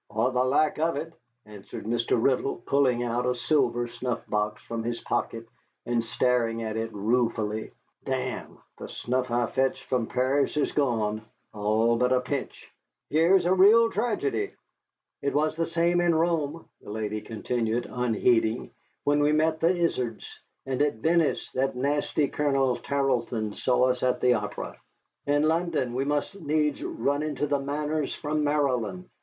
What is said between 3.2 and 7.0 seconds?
a silver snuff box from his pocket and staring at it